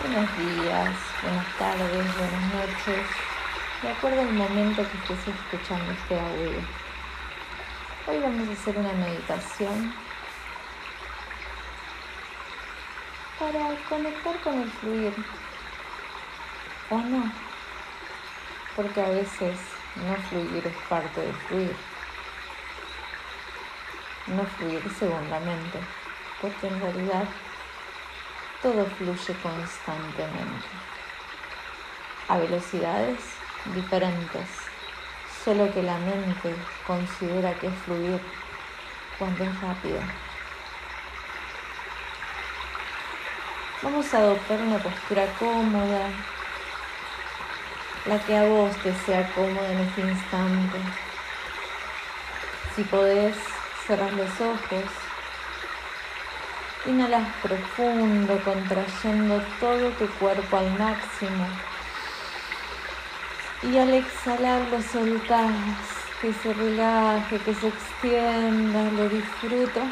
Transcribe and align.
Buenos 0.00 0.30
días, 0.38 0.88
buenas 1.24 1.58
tardes, 1.58 1.90
buenas 1.90 2.54
noches, 2.54 3.04
de 3.82 3.88
acuerdo 3.88 4.20
al 4.20 4.32
momento 4.32 4.76
que 4.76 5.12
estés 5.12 5.34
escuchando 5.34 5.90
este 5.90 6.14
audio. 6.20 6.60
Hoy 8.06 8.20
vamos 8.20 8.48
a 8.48 8.52
hacer 8.52 8.78
una 8.78 8.92
meditación 8.92 9.92
para 13.40 13.74
conectar 13.88 14.40
con 14.44 14.62
el 14.62 14.70
fluir, 14.70 15.14
o 16.90 16.98
no, 16.98 17.32
porque 18.76 19.00
a 19.00 19.08
veces 19.08 19.58
no 20.06 20.14
fluir 20.28 20.64
es 20.64 20.76
parte 20.88 21.20
del 21.22 21.34
fluir, 21.34 21.76
no 24.28 24.44
fluir 24.44 24.82
segundamente, 24.96 25.80
porque 26.40 26.68
en 26.68 26.80
realidad 26.80 27.24
todo 28.62 28.84
fluye 28.86 29.34
constantemente, 29.42 30.66
a 32.28 32.38
velocidades 32.38 33.18
diferentes, 33.74 34.48
solo 35.44 35.72
que 35.72 35.82
la 35.82 35.98
mente 35.98 36.54
considera 36.86 37.54
que 37.54 37.68
es 37.68 37.74
fluir 37.84 38.20
cuando 39.18 39.44
es 39.44 39.60
rápido. 39.60 40.00
Vamos 43.80 44.12
a 44.12 44.18
adoptar 44.18 44.60
una 44.60 44.78
postura 44.78 45.26
cómoda, 45.38 46.10
la 48.06 48.18
que 48.18 48.36
a 48.36 48.44
vos 48.44 48.76
te 48.78 48.92
sea 49.06 49.32
cómoda 49.34 49.70
en 49.70 49.78
este 49.80 50.00
instante. 50.00 50.78
Si 52.74 52.82
podés, 52.84 53.36
cerrar 53.86 54.12
los 54.12 54.40
ojos 54.40 55.07
Inhalas 56.88 57.28
profundo, 57.42 58.40
contrayendo 58.42 59.42
todo 59.60 59.90
tu 59.90 60.08
cuerpo 60.18 60.56
al 60.56 60.70
máximo. 60.78 61.46
Y 63.62 63.76
al 63.76 63.92
exhalar 63.92 64.62
lo 64.70 64.80
soltás, 64.80 65.52
que 66.22 66.32
se 66.32 66.54
relaje, 66.54 67.40
que 67.40 67.54
se 67.54 67.68
extienda, 67.68 68.90
lo 68.92 69.06
disfruto. 69.10 69.82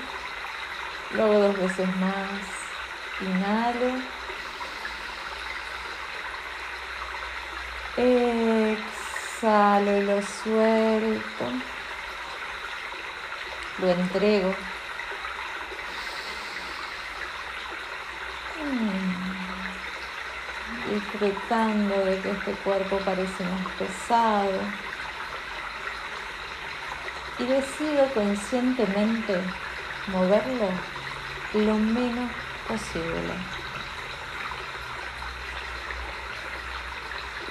Luego 1.10 1.38
dos 1.38 1.58
veces 1.58 1.96
más. 1.96 2.40
Inhalo. 3.20 4.00
Exhalo 9.38 9.96
y 9.98 10.02
lo 10.02 10.22
suelto. 10.22 11.44
Lo 13.80 13.90
entrego. 13.90 14.54
Disfrutando 20.90 22.04
de 22.04 22.20
que 22.20 22.30
este 22.30 22.52
cuerpo 22.52 22.98
parece 23.04 23.44
más 23.44 23.66
pesado. 23.78 24.60
Y 27.38 27.44
decido 27.44 28.06
conscientemente 28.14 29.40
moverlo 30.08 30.70
lo 31.52 31.74
menos 31.74 32.30
posible. 32.66 33.34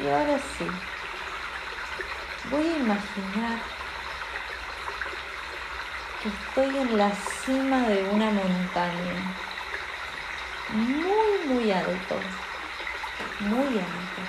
Y 0.02 0.08
ahora 0.08 0.38
sí, 0.58 0.68
voy 2.50 2.66
a 2.66 2.78
imaginar 2.78 3.60
que 6.22 6.30
estoy 6.30 6.78
en 6.78 6.98
la 6.98 7.12
cima 7.12 7.88
de 7.88 8.04
una 8.10 8.32
montaña, 8.32 9.36
muy, 10.74 11.54
muy 11.54 11.72
alto 11.72 12.20
muy 13.40 13.80
alto. 13.80 14.22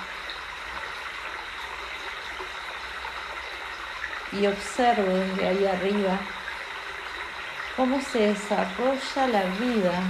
Y 4.31 4.45
observo 4.45 5.13
desde 5.13 5.47
ahí 5.47 5.65
arriba 5.65 6.19
cómo 7.75 8.01
se 8.01 8.19
desarrolla 8.33 9.27
la 9.27 9.43
vida 9.59 10.03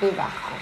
debajo. 0.00 0.56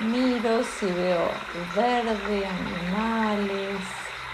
Miro 0.00 0.64
si 0.64 0.86
veo 0.86 1.30
verde, 1.76 2.46
animales, 2.46 3.76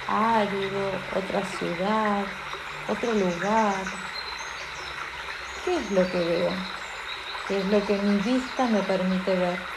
árido, 0.06 0.93
otra 1.15 1.44
ciudad, 1.44 2.25
otro 2.88 3.12
lugar. 3.12 3.75
¿Qué 5.65 5.76
es 5.76 5.91
lo 5.91 6.09
que 6.09 6.19
veo? 6.19 6.50
¿Qué 7.49 7.59
es 7.59 7.65
lo 7.66 7.84
que 7.84 7.99
mi 7.99 8.16
vista 8.19 8.66
me 8.66 8.81
permite 8.82 9.34
ver? 9.34 9.75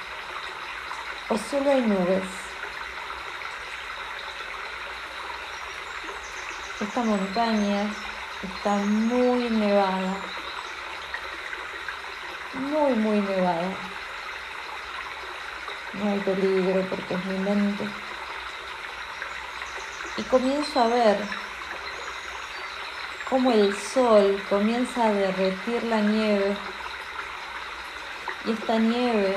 O 1.29 1.37
solo 1.37 1.71
hay 1.71 1.81
nubes. 1.81 2.23
Esta 6.81 7.03
montaña 7.03 7.93
está 8.41 8.75
muy 8.77 9.49
nevada, 9.49 10.17
muy, 12.53 12.93
muy 12.93 13.21
nevada. 13.21 13.75
No 15.93 16.11
hay 16.11 16.19
peligro 16.19 16.81
porque 16.89 17.13
es 17.13 17.25
mi 17.25 17.37
mente. 17.39 17.87
Y 20.17 20.23
comienzo 20.23 20.81
a 20.81 20.87
ver 20.87 21.17
cómo 23.29 23.51
el 23.51 23.75
sol 23.77 24.41
comienza 24.49 25.05
a 25.05 25.13
derretir 25.13 25.83
la 25.83 26.01
nieve 26.01 26.55
y 28.45 28.51
esta 28.51 28.77
nieve 28.77 29.35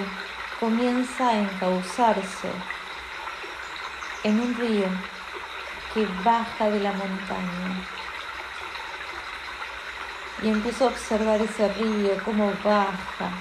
comienza 0.62 1.28
a 1.28 1.40
encauzarse 1.40 2.48
en 4.22 4.38
un 4.38 4.54
río 4.54 4.86
que 5.92 6.06
baja 6.24 6.70
de 6.70 6.78
la 6.78 6.92
montaña. 6.92 7.84
Y 10.40 10.50
empiezo 10.50 10.84
a 10.84 10.88
observar 10.90 11.40
ese 11.40 11.66
río, 11.72 12.10
cómo 12.24 12.52
baja, 12.62 13.32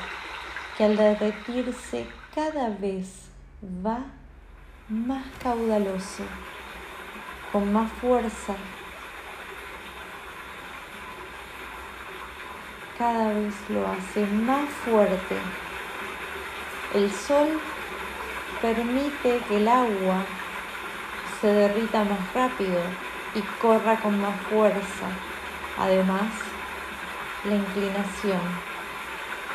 que 0.76 0.86
al 0.86 0.98
derretirse 0.98 2.08
cada 2.34 2.70
vez 2.70 3.30
va 3.86 4.00
más 4.90 5.24
caudaloso, 5.44 6.24
con 7.52 7.72
más 7.72 7.92
fuerza. 8.02 8.56
Cada 12.98 13.32
vez 13.32 13.53
lo 13.70 13.88
hace 13.88 14.26
más 14.26 14.68
fuerte 14.84 15.38
el 16.94 17.12
sol 17.12 17.59
permite 18.62 19.40
que 19.47 19.57
el 19.57 19.68
agua 19.68 20.25
se 21.40 21.47
derrita 21.47 22.03
más 22.03 22.34
rápido 22.34 22.81
y 23.34 23.41
corra 23.62 23.96
con 23.97 24.19
más 24.22 24.40
fuerza. 24.50 25.07
Además, 25.78 26.29
la 27.46 27.56
inclinación. 27.56 28.41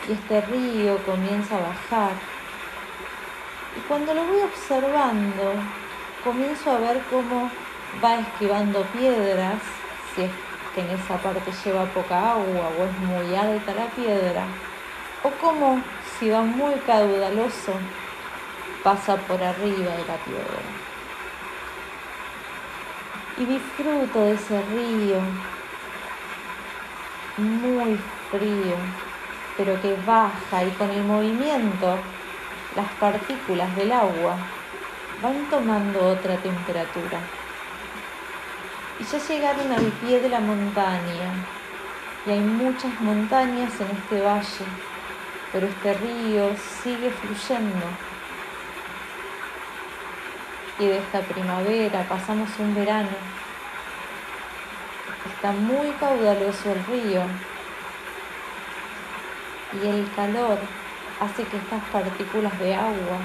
Y 0.08 0.12
este 0.12 0.40
río 0.40 0.98
comienza 1.04 1.56
a 1.56 1.60
bajar. 1.60 2.12
Y 3.76 3.80
cuando 3.80 4.14
lo 4.14 4.24
voy 4.24 4.40
observando, 4.40 5.54
comienzo 6.24 6.70
a 6.70 6.78
ver 6.78 7.02
cómo 7.10 7.50
va 8.02 8.16
esquivando 8.16 8.82
piedras, 8.86 9.60
si 10.14 10.22
es 10.22 10.30
que 10.74 10.80
en 10.80 10.90
esa 10.90 11.16
parte 11.18 11.50
lleva 11.64 11.84
poca 11.86 12.32
agua 12.32 12.70
o 12.78 12.84
es 12.84 12.98
muy 12.98 13.34
alta 13.34 13.74
la 13.74 13.86
piedra, 13.86 14.46
o 15.22 15.30
cómo 15.40 15.82
si 16.18 16.30
va 16.30 16.42
muy 16.42 16.74
caudaloso, 16.86 17.72
pasa 18.82 19.16
por 19.16 19.42
arriba 19.42 19.92
de 19.92 20.04
la 20.06 20.16
piedra. 20.24 20.62
Y 23.38 23.44
disfruto 23.44 24.20
de 24.20 24.32
ese 24.32 24.62
río 24.62 25.20
muy 27.36 27.98
frío, 28.30 28.76
pero 29.58 29.80
que 29.82 29.94
baja 30.06 30.64
y 30.64 30.70
con 30.70 30.90
el 30.90 31.04
movimiento 31.04 31.98
las 32.74 32.90
partículas 32.92 33.74
del 33.76 33.92
agua 33.92 34.36
van 35.22 35.50
tomando 35.50 36.08
otra 36.08 36.36
temperatura. 36.38 37.20
Y 38.98 39.04
ya 39.04 39.18
llegaron 39.18 39.70
al 39.70 39.84
pie 39.84 40.20
de 40.20 40.30
la 40.30 40.40
montaña, 40.40 41.44
y 42.24 42.30
hay 42.30 42.40
muchas 42.40 42.98
montañas 43.00 43.72
en 43.80 43.96
este 43.96 44.22
valle 44.22 44.95
pero 45.56 45.68
este 45.68 45.94
río 45.94 46.50
sigue 46.82 47.10
fluyendo. 47.10 47.86
Y 50.78 50.84
de 50.84 50.98
esta 50.98 51.20
primavera 51.20 52.06
pasamos 52.06 52.50
un 52.58 52.74
verano. 52.74 53.08
Está 55.34 55.52
muy 55.52 55.92
caudaloso 55.92 56.72
el 56.72 56.84
río 56.84 57.22
y 59.82 59.86
el 59.86 60.06
calor 60.14 60.58
hace 61.20 61.44
que 61.44 61.56
estas 61.56 61.82
partículas 61.84 62.58
de 62.58 62.74
agua 62.74 63.18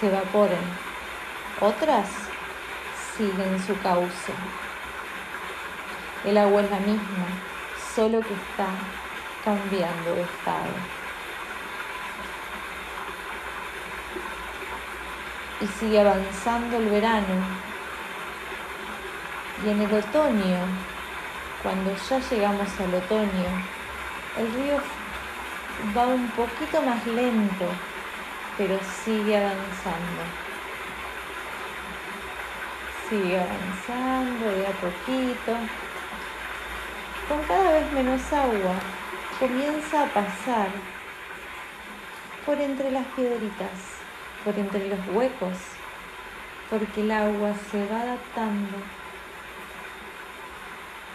se 0.00 0.08
evaporen. 0.08 0.58
Otras 1.60 2.08
siguen 3.16 3.64
su 3.64 3.78
cauce. 3.82 4.32
El 6.24 6.38
agua 6.38 6.62
es 6.62 6.70
la 6.72 6.80
misma, 6.80 7.28
solo 7.94 8.18
que 8.18 8.34
está 8.34 8.66
cambiando 9.44 10.14
de 10.14 10.22
estado. 10.22 10.98
y 15.60 15.66
sigue 15.66 16.00
avanzando 16.00 16.76
el 16.76 16.88
verano. 16.88 17.34
Y 19.64 19.70
en 19.70 19.82
el 19.82 19.92
otoño, 19.92 20.58
cuando 21.62 21.94
ya 21.96 22.18
llegamos 22.20 22.68
al 22.80 22.94
otoño, 22.94 23.48
el 24.36 24.52
río 24.54 24.78
va 25.96 26.06
un 26.06 26.28
poquito 26.28 26.80
más 26.82 27.04
lento, 27.06 27.66
pero 28.56 28.78
sigue 29.04 29.36
avanzando. 29.36 30.22
Sigue 33.08 33.40
avanzando 33.40 34.50
de 34.50 34.66
a 34.66 34.70
poquito. 34.70 35.56
Con 37.28 37.42
cada 37.42 37.72
vez 37.72 37.92
menos 37.92 38.32
agua, 38.32 38.74
comienza 39.38 40.04
a 40.04 40.06
pasar 40.06 40.68
por 42.44 42.60
entre 42.60 42.90
las 42.90 43.06
piedritas 43.08 43.98
por 44.44 44.58
entre 44.58 44.88
los 44.88 44.98
huecos, 45.12 45.56
porque 46.70 47.02
el 47.02 47.10
agua 47.10 47.52
se 47.70 47.86
va 47.86 48.00
adaptando, 48.00 48.78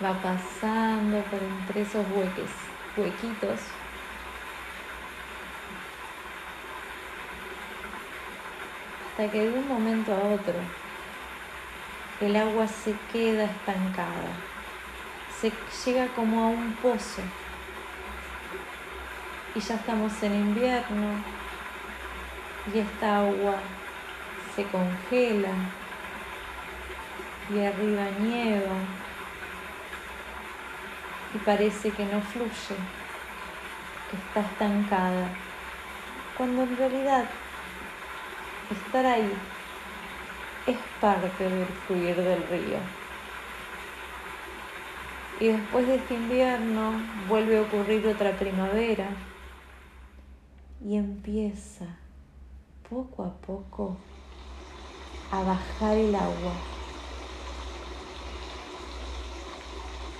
va 0.03 0.13
pasando 0.21 1.19
por 1.23 1.41
entre 1.41 1.81
esos 1.81 2.05
hueques, 2.11 2.49
huequitos. 2.97 3.59
Hasta 9.09 9.31
que 9.31 9.49
de 9.49 9.59
un 9.59 9.67
momento 9.67 10.13
a 10.13 10.33
otro 10.33 10.55
el 12.19 12.35
agua 12.35 12.67
se 12.67 12.95
queda 13.11 13.45
estancada, 13.45 14.31
se 15.39 15.51
llega 15.85 16.07
como 16.15 16.43
a 16.43 16.47
un 16.47 16.73
pozo 16.73 17.21
y 19.55 19.59
ya 19.59 19.75
estamos 19.75 20.11
en 20.23 20.33
invierno, 20.33 21.23
y 22.73 22.79
esta 22.79 23.19
agua 23.19 23.55
se 24.55 24.63
congela 24.65 25.51
y 27.49 27.59
arriba 27.59 28.03
nieva 28.19 28.75
y 31.33 31.37
parece 31.39 31.91
que 31.91 32.05
no 32.05 32.21
fluye, 32.21 32.79
que 34.09 34.17
está 34.17 34.39
estancada, 34.39 35.27
cuando 36.37 36.63
en 36.63 36.77
realidad 36.77 37.25
estar 38.71 39.05
ahí 39.05 39.33
es 40.67 40.77
parte 41.01 41.43
del 41.43 41.65
fluir 41.87 42.15
del 42.15 42.47
río. 42.47 42.77
Y 45.39 45.47
después 45.47 45.87
de 45.87 45.95
este 45.95 46.13
invierno 46.13 46.93
vuelve 47.27 47.57
a 47.57 47.61
ocurrir 47.61 48.07
otra 48.07 48.31
primavera 48.31 49.07
y 50.85 50.97
empieza 50.97 51.85
poco 52.89 53.23
a 53.23 53.31
poco 53.45 53.95
a 55.31 55.41
bajar 55.41 55.97
el 55.97 56.13
agua. 56.13 56.53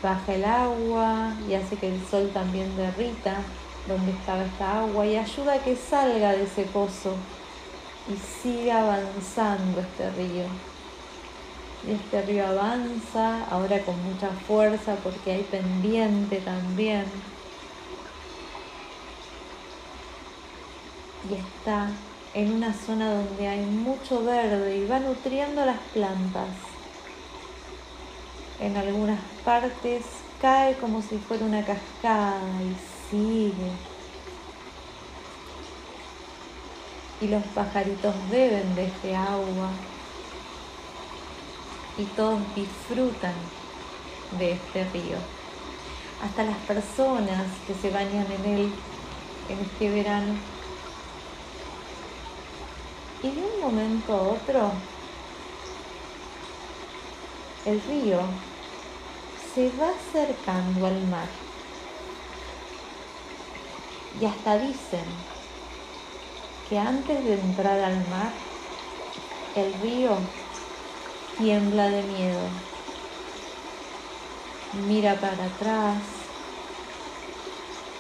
Baja 0.02 0.34
el 0.34 0.46
agua 0.46 1.34
y 1.48 1.54
hace 1.54 1.76
que 1.76 1.94
el 1.94 2.02
sol 2.08 2.32
también 2.34 2.76
derrita 2.76 3.38
donde 3.88 4.12
estaba 4.12 4.44
esta 4.44 4.80
agua 4.80 5.06
y 5.06 5.18
ayuda 5.18 5.54
a 5.54 5.64
que 5.64 5.76
salga 5.76 6.32
de 6.32 6.44
ese 6.44 6.64
pozo 6.64 7.16
y 8.10 8.16
siga 8.16 8.84
avanzando 8.84 9.82
este 9.82 10.10
río. 10.12 10.46
Y 11.88 11.92
este 11.92 12.22
río 12.22 12.48
avanza 12.48 13.46
ahora 13.50 13.80
con 13.80 14.02
mucha 14.04 14.30
fuerza 14.48 14.96
porque 15.04 15.32
hay 15.34 15.44
pendiente 15.44 16.38
también. 16.40 17.06
Y 21.30 21.36
está 21.36 21.90
en 22.34 22.52
una 22.54 22.74
zona 22.74 23.14
donde 23.14 23.48
hay 23.48 23.62
mucho 23.66 24.24
verde 24.24 24.78
y 24.78 24.88
va 24.88 25.00
nutriendo 25.00 25.66
las 25.66 25.80
plantas. 25.94 26.50
En 28.60 28.76
algunas 28.76 29.20
partes 29.46 30.04
cae 30.42 30.76
como 30.78 31.02
si 31.02 31.18
fuera 31.18 31.46
una 31.46 31.64
cascada 31.64 32.42
y 32.62 32.76
sigue. 33.10 33.72
Y 37.22 37.28
los 37.28 37.44
pajaritos 37.56 38.16
beben 38.30 38.76
de 38.76 38.86
este 38.86 39.16
agua 39.16 39.70
y 41.98 42.04
todos 42.16 42.40
disfrutan 42.56 43.34
de 44.38 44.54
este 44.54 44.84
río. 44.86 45.18
Hasta 46.24 46.44
las 46.44 46.58
personas 46.58 47.46
que 47.68 47.74
se 47.76 47.92
bañan 47.92 48.26
en 48.32 48.46
él 48.46 48.74
en 49.50 49.60
este 49.60 49.90
verano 49.90 50.34
y 53.24 53.32
de 53.32 53.42
un 53.42 53.62
momento 53.62 54.14
a 54.14 54.22
otro, 54.22 54.72
el 57.66 57.82
río 57.84 58.20
se 59.56 59.72
va 59.80 59.92
acercando 59.92 60.86
al 60.86 61.08
mar. 61.08 61.30
Y 64.20 64.26
hasta 64.26 64.58
dicen 64.60 65.06
que 66.70 66.78
antes 66.78 67.24
de 67.24 67.36
entrar 67.36 67.80
al 67.80 67.96
mar, 68.10 68.34
el 69.56 69.74
río 69.82 70.18
tiembla 71.38 71.90
de 71.90 72.04
miedo. 72.04 72.42
Mira 74.90 75.16
para 75.16 75.46
atrás 75.46 76.02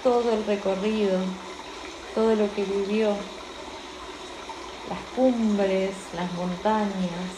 todo 0.03 0.33
el 0.33 0.45
recorrido, 0.45 1.19
todo 2.13 2.35
lo 2.35 2.53
que 2.53 2.65
vivió 2.65 3.15
las 4.89 4.99
cumbres, 5.15 5.93
las 6.13 6.31
montañas, 6.33 7.31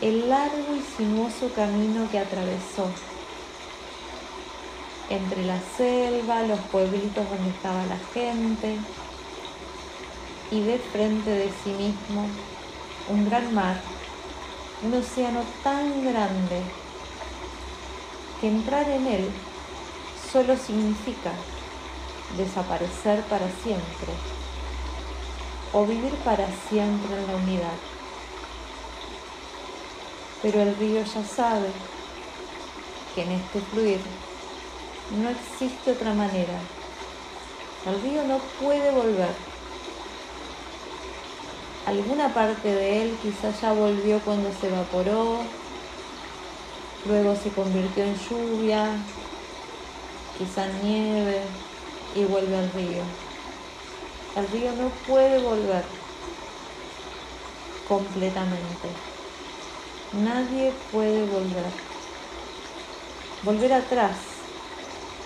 el 0.00 0.28
largo 0.28 0.74
y 0.74 0.80
sinuoso 0.80 1.50
camino 1.54 2.08
que 2.10 2.18
atravesó, 2.18 2.90
entre 5.10 5.44
la 5.44 5.60
selva, 5.76 6.42
los 6.42 6.58
pueblitos 6.60 7.28
donde 7.28 7.50
estaba 7.50 7.84
la 7.86 7.98
gente, 8.14 8.78
y 10.50 10.62
de 10.62 10.78
frente 10.78 11.30
de 11.30 11.50
sí 11.62 11.70
mismo 11.70 12.26
un 13.08 13.28
gran 13.28 13.54
mar, 13.54 13.80
un 14.82 14.94
océano 14.94 15.42
tan 15.62 16.04
grande 16.04 16.62
que 18.40 18.48
entrar 18.48 18.88
en 18.88 19.06
él 19.06 19.30
solo 20.32 20.56
significa 20.56 21.32
desaparecer 22.36 23.20
para 23.22 23.46
siempre 23.62 24.12
o 25.72 25.86
vivir 25.86 26.12
para 26.24 26.46
siempre 26.68 27.16
en 27.16 27.26
la 27.26 27.36
unidad. 27.36 27.78
Pero 30.42 30.60
el 30.60 30.76
río 30.76 31.02
ya 31.02 31.24
sabe 31.24 31.68
que 33.14 33.22
en 33.22 33.32
este 33.32 33.60
fluir 33.60 34.00
no 35.22 35.30
existe 35.30 35.92
otra 35.92 36.14
manera. 36.14 36.58
El 37.86 38.00
río 38.02 38.24
no 38.24 38.38
puede 38.60 38.90
volver. 38.90 39.34
Alguna 41.86 42.32
parte 42.32 42.72
de 42.72 43.02
él 43.02 43.18
quizás 43.22 43.60
ya 43.60 43.72
volvió 43.72 44.20
cuando 44.20 44.52
se 44.52 44.68
evaporó, 44.68 45.40
luego 47.06 47.34
se 47.34 47.50
convirtió 47.50 48.04
en 48.04 48.14
lluvia, 48.16 48.86
quizá 50.38 50.66
nieve 50.84 51.42
y 52.14 52.24
vuelve 52.24 52.56
al 52.56 52.70
río. 52.72 53.31
El 54.34 54.48
río 54.48 54.72
no 54.72 54.88
puede 55.06 55.38
volver 55.42 55.84
completamente. 57.86 58.88
Nadie 60.14 60.72
puede 60.90 61.26
volver. 61.26 61.70
Volver 63.42 63.72
atrás 63.74 64.16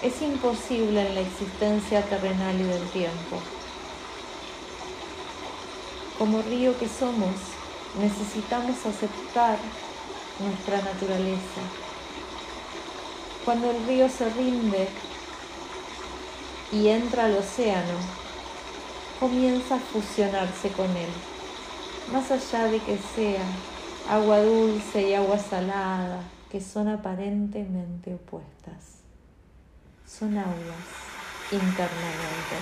es 0.03 0.21
imposible 0.23 1.07
en 1.07 1.15
la 1.15 1.21
existencia 1.21 2.03
terrenal 2.03 2.61
y 2.61 2.65
del 2.65 2.83
tiempo. 2.91 3.41
Como 6.19 6.43
río 6.43 6.77
que 6.77 6.89
somos, 6.89 7.37
necesitamos 8.01 8.85
aceptar 8.87 9.59
nuestra 10.41 10.83
naturaleza. 10.83 11.61
Cuando 13.45 13.71
el 13.71 13.87
río 13.87 14.09
se 14.09 14.29
rinde 14.31 14.89
y 16.73 16.89
entra 16.89 17.27
al 17.27 17.37
océano, 17.37 18.26
comienza 19.19 19.77
a 19.77 19.79
fusionarse 19.79 20.71
con 20.71 20.91
él, 20.97 21.09
más 22.13 22.31
allá 22.31 22.67
de 22.67 22.79
que 22.81 22.99
sea 23.15 23.45
agua 24.11 24.41
dulce 24.41 25.09
y 25.09 25.15
agua 25.15 25.39
salada, 25.39 26.21
que 26.51 26.61
son 26.61 26.89
aparentemente 26.89 28.15
opuestas. 28.15 29.01
Son 30.07 30.37
aguas 30.37 30.87
internamente 31.51 32.57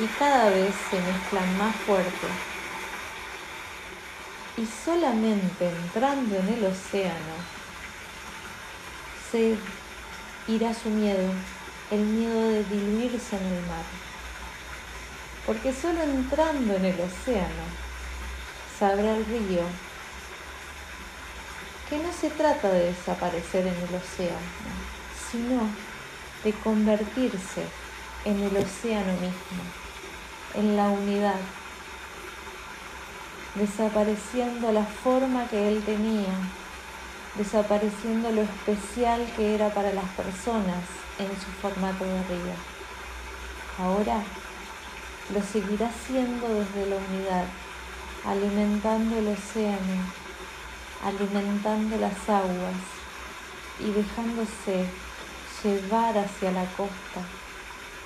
y 0.00 0.06
cada 0.18 0.50
vez 0.50 0.74
se 0.90 1.00
mezclan 1.00 1.58
más 1.58 1.74
fuerte. 1.76 2.26
Y 4.56 4.66
solamente 4.66 5.68
entrando 5.68 6.36
en 6.36 6.48
el 6.48 6.64
océano 6.66 7.34
se 9.30 9.56
irá 10.46 10.74
su 10.74 10.90
miedo, 10.90 11.30
el 11.90 12.00
miedo 12.00 12.48
de 12.50 12.64
diluirse 12.64 13.36
en 13.36 13.44
el 13.44 13.66
mar 13.66 14.09
porque 15.46 15.72
solo 15.72 16.02
entrando 16.02 16.74
en 16.74 16.84
el 16.84 17.00
océano 17.00 17.64
sabrá 18.78 19.16
el 19.16 19.24
río 19.26 19.62
que 21.88 21.98
no 21.98 22.12
se 22.12 22.30
trata 22.30 22.70
de 22.70 22.86
desaparecer 22.86 23.66
en 23.66 23.74
el 23.74 23.94
océano, 23.94 24.38
sino 25.30 25.68
de 26.44 26.52
convertirse 26.52 27.64
en 28.24 28.40
el 28.42 28.56
océano 28.56 29.12
mismo, 29.14 29.62
en 30.54 30.76
la 30.76 30.88
unidad, 30.88 31.40
desapareciendo 33.56 34.70
la 34.70 34.84
forma 34.84 35.48
que 35.48 35.68
él 35.68 35.82
tenía, 35.84 36.32
desapareciendo 37.36 38.30
lo 38.30 38.42
especial 38.42 39.26
que 39.36 39.56
era 39.56 39.70
para 39.70 39.92
las 39.92 40.08
personas 40.10 40.84
en 41.18 41.28
su 41.40 41.50
formato 41.60 42.04
de 42.04 42.22
río. 42.24 42.54
Ahora 43.78 44.22
lo 45.32 45.42
seguirá 45.42 45.90
siendo 46.06 46.48
desde 46.48 46.86
la 46.86 46.96
unidad, 46.96 47.44
alimentando 48.24 49.18
el 49.18 49.28
océano, 49.28 50.02
alimentando 51.04 51.96
las 51.98 52.28
aguas 52.28 52.74
y 53.78 53.92
dejándose 53.92 54.86
llevar 55.62 56.18
hacia 56.18 56.50
la 56.52 56.64
costa 56.76 57.22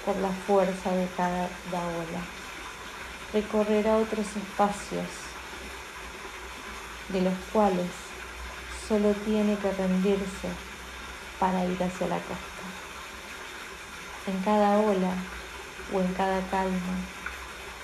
por 0.05 0.17
la 0.17 0.29
fuerza 0.47 0.91
de 0.91 1.09
cada 1.17 1.49
ola. 1.73 2.23
Recorrerá 3.33 3.97
otros 3.97 4.27
espacios 4.37 5.07
de 7.09 7.23
los 7.23 7.35
cuales 7.53 7.91
solo 8.87 9.13
tiene 9.25 9.57
que 9.57 9.73
rendirse 9.73 10.49
para 11.41 11.65
ir 11.65 11.83
hacia 11.83 12.07
la 12.07 12.19
costa. 12.19 12.65
En 14.27 14.41
cada 14.43 14.79
ola 14.79 15.15
o 15.93 16.01
en 16.01 16.15
cada 16.15 16.41
calma 16.49 17.14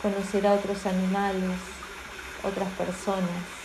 conocerá 0.03 0.55
otros 0.55 0.87
animales, 0.87 1.59
otras 2.43 2.69
personas 2.71 3.61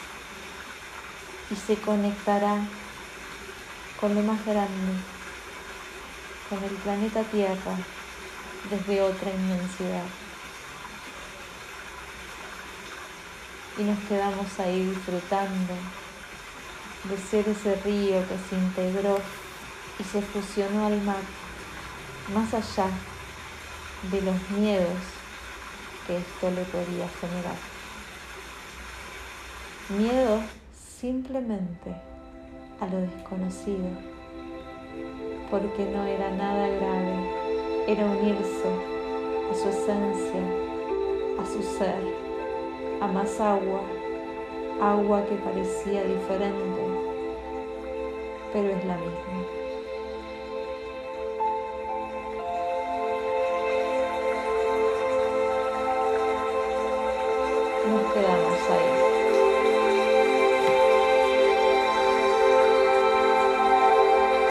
y 1.49 1.55
se 1.55 1.75
conectará 1.75 2.57
con 3.99 4.15
lo 4.15 4.21
más 4.21 4.43
grande, 4.45 4.93
con 6.49 6.63
el 6.63 6.75
planeta 6.75 7.23
Tierra 7.23 7.77
desde 8.69 9.01
otra 9.01 9.31
inmensidad. 9.31 10.03
Y 13.77 13.83
nos 13.83 13.99
quedamos 14.07 14.59
ahí 14.59 14.85
disfrutando 14.85 15.73
de 17.03 17.17
ser 17.17 17.47
ese 17.47 17.75
río 17.83 18.21
que 18.27 18.37
se 18.49 18.55
integró 18.55 19.19
y 19.99 20.03
se 20.03 20.21
fusionó 20.21 20.87
al 20.87 21.01
mar, 21.01 21.21
más 22.33 22.53
allá 22.53 22.89
de 24.11 24.21
los 24.21 24.49
miedos 24.49 25.24
que 26.05 26.17
esto 26.17 26.51
le 26.51 26.63
podía 26.65 27.07
generar. 27.19 27.55
Miedo 29.89 30.41
simplemente 30.73 31.95
a 32.79 32.87
lo 32.87 33.01
desconocido, 33.01 33.87
porque 35.49 35.85
no 35.85 36.05
era 36.05 36.31
nada 36.31 36.67
grave, 36.67 37.85
era 37.87 38.05
unirse 38.05 38.69
a 39.51 39.55
su 39.55 39.69
esencia, 39.69 40.41
a 41.39 41.45
su 41.45 41.61
ser, 41.77 42.01
a 43.01 43.07
más 43.07 43.39
agua, 43.39 43.81
agua 44.81 45.25
que 45.25 45.35
parecía 45.35 46.03
diferente, 46.03 46.81
pero 48.51 48.69
es 48.69 48.85
la 48.85 48.97
misma. 48.97 49.64
Nos 58.15 58.23
quedamos 58.23 58.39
ahí. 58.39 58.44